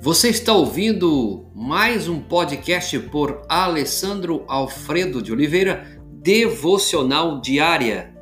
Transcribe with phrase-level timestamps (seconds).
[0.00, 8.14] Você está ouvindo mais um podcast por Alessandro Alfredo de Oliveira, Devocional Diária.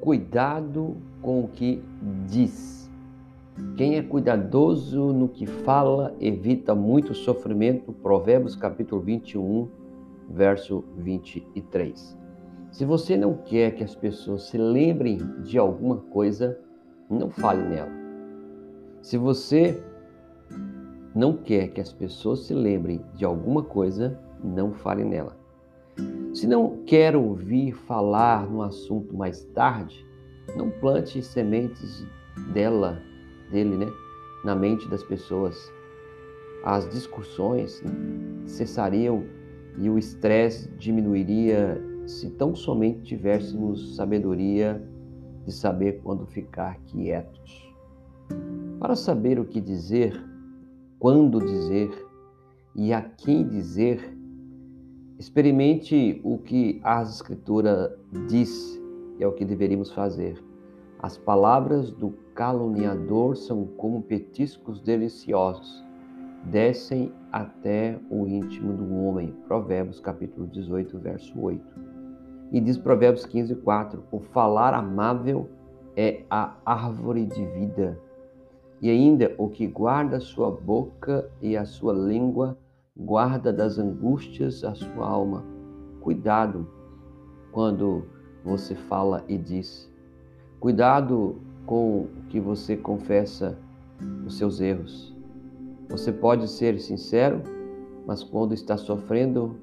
[0.00, 1.82] Cuidado com o que
[2.26, 2.90] diz.
[3.76, 7.92] Quem é cuidadoso no que fala evita muito sofrimento.
[7.92, 9.68] Provérbios capítulo 21,
[10.28, 12.16] verso 23.
[12.70, 16.58] Se você não quer que as pessoas se lembrem de alguma coisa,
[17.08, 17.90] não fale nela.
[19.02, 19.82] Se você
[21.14, 25.36] não quer que as pessoas se lembrem de alguma coisa, não fale nela.
[26.34, 30.04] Se não quer ouvir falar no assunto mais tarde,
[30.54, 32.06] não plante sementes
[32.52, 33.00] dela,
[33.50, 33.86] dele, né,
[34.44, 35.72] na mente das pessoas.
[36.62, 37.82] As discussões
[38.44, 39.24] cessariam
[39.78, 44.82] e o estresse diminuiria se tão somente tivéssemos sabedoria
[45.44, 47.74] de saber quando ficar quietos.
[48.78, 50.20] Para saber o que dizer,
[50.98, 51.90] quando dizer
[52.74, 54.16] e a quem dizer,
[55.18, 57.98] Experimente o que a Escritura
[58.28, 58.78] diz,
[59.18, 60.38] e é o que deveríamos fazer.
[60.98, 65.82] As palavras do caluniador são como petiscos deliciosos,
[66.50, 69.34] descem até o íntimo do homem.
[69.46, 71.64] Provérbios capítulo 18, verso 8.
[72.52, 75.48] E diz Provérbios 15, 4: O falar amável
[75.96, 77.98] é a árvore de vida.
[78.80, 82.56] E ainda o que guarda a sua boca e a sua língua
[82.96, 85.44] guarda das angústias a sua alma.
[86.00, 86.68] Cuidado
[87.52, 88.04] quando
[88.44, 89.90] você fala e diz.
[90.60, 93.58] Cuidado com o que você confessa
[94.24, 95.15] os seus erros.
[95.88, 97.42] Você pode ser sincero,
[98.06, 99.56] mas quando está sofrendo,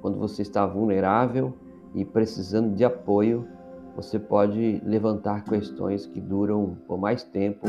[0.00, 1.54] quando você está vulnerável
[1.94, 3.46] e precisando de apoio,
[3.94, 7.66] você pode levantar questões que duram por mais tempo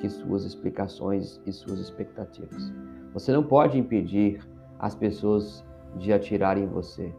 [0.00, 2.72] que suas explicações e suas expectativas.
[3.12, 4.40] Você não pode impedir
[4.78, 5.64] as pessoas
[5.96, 7.12] de atirarem em você,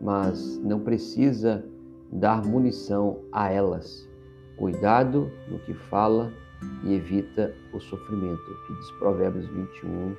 [0.00, 1.64] mas não precisa
[2.12, 4.08] dar munição a elas.
[4.56, 6.32] Cuidado no que fala
[6.84, 10.14] e evita o sofrimento, que diz Provérbios 21,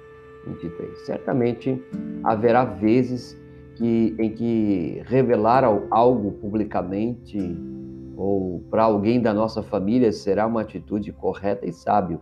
[0.47, 0.99] 23.
[1.05, 1.81] Certamente
[2.23, 3.37] haverá vezes
[3.75, 7.37] que, em que revelar algo publicamente
[8.15, 12.19] ou para alguém da nossa família será uma atitude correta e sábio.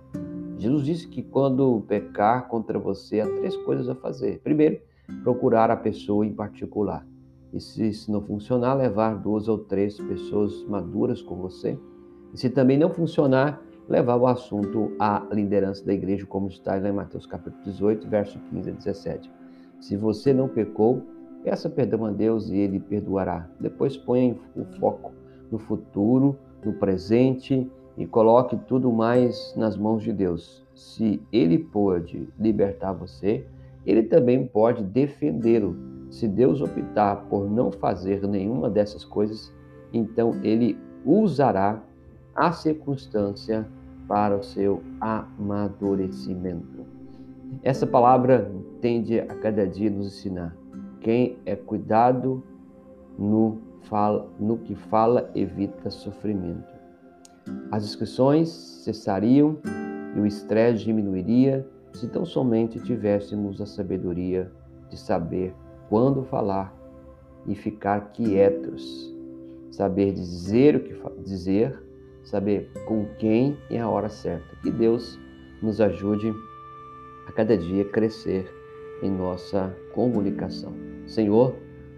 [0.57, 4.39] Jesus disse que quando pecar contra você, há três coisas a fazer.
[4.43, 4.79] Primeiro,
[5.23, 7.05] procurar a pessoa em particular.
[7.53, 11.79] E se isso não funcionar, levar duas ou três pessoas maduras com você.
[12.33, 16.91] E se também não funcionar, levar o assunto à liderança da igreja, como está em
[16.91, 19.31] Mateus capítulo 18, verso 15 a 17.
[19.79, 21.01] Se você não pecou,
[21.43, 23.47] peça perdão a Deus e ele perdoará.
[23.59, 25.11] Depois ponha o foco
[25.51, 30.63] no futuro, no presente e coloque tudo mais nas mãos de Deus.
[30.75, 33.45] Se Ele pode libertar você,
[33.85, 35.75] Ele também pode defendê-lo.
[36.09, 39.51] Se Deus optar por não fazer nenhuma dessas coisas,
[39.91, 41.81] então Ele usará
[42.35, 43.67] a circunstância
[44.07, 46.85] para o seu amadurecimento.
[47.63, 48.51] Essa palavra
[48.81, 50.55] tende a cada dia nos ensinar.
[51.01, 52.43] Quem é cuidado
[53.17, 56.75] no, fala, no que fala evita sofrimento.
[57.71, 59.57] As discussões cessariam
[60.15, 64.51] e o estresse diminuiria se tão somente tivéssemos a sabedoria
[64.89, 65.55] de saber
[65.89, 66.75] quando falar
[67.45, 69.13] e ficar quietos,
[69.71, 71.81] saber dizer o que dizer,
[72.27, 74.55] saber com quem e a hora certa.
[74.61, 75.19] Que Deus
[75.61, 76.33] nos ajude
[77.27, 78.51] a cada dia crescer
[79.01, 80.73] em nossa comunicação.
[81.05, 81.55] Senhor,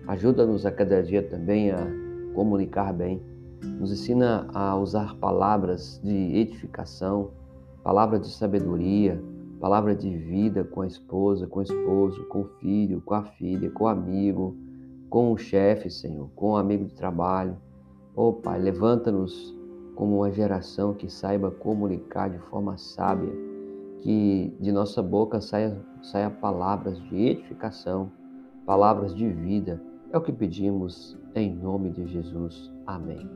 [0.07, 1.88] ajuda-nos a cada dia também a
[2.34, 3.22] comunicar bem
[3.62, 7.31] nos ensina a usar palavras de edificação,
[7.84, 9.22] palavras de sabedoria,
[9.59, 13.70] palavra de vida com a esposa, com o esposo, com o filho, com a filha,
[13.70, 14.55] com o amigo,
[15.09, 17.58] com o chefe, Senhor, com o amigo de trabalho.
[18.16, 19.58] Oh, Pai, levanta-nos
[19.99, 23.34] como uma geração que saiba comunicar de forma sábia,
[23.99, 28.09] que de nossa boca saia, saia palavras de edificação,
[28.66, 29.84] palavras de vida.
[30.13, 32.72] É o que pedimos em nome de Jesus.
[32.87, 33.29] Amém.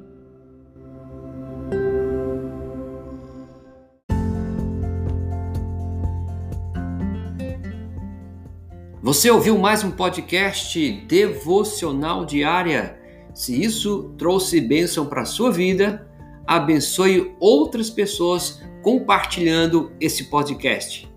[9.02, 12.98] Você ouviu mais um podcast devocional diária?
[13.34, 16.08] Se isso trouxe bênção para a sua vida,
[16.46, 21.13] abençoe outras pessoas compartilhando esse podcast.